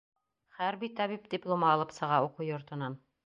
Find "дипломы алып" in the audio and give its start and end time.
1.35-1.95